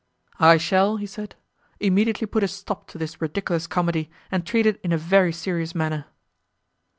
"I 0.39 0.57
shall," 0.57 0.97
he 0.97 1.05
said, 1.05 1.35
"immediately 1.79 2.25
put 2.25 2.41
a 2.41 2.47
stop 2.47 2.87
to 2.87 2.97
this 2.97 3.21
ridiculous 3.21 3.67
comedy, 3.67 4.09
and 4.31 4.43
treat 4.43 4.65
it 4.65 4.81
in 4.83 4.91
a 4.91 4.97
very 4.97 5.31
serious 5.31 5.75
manner." 5.75 6.05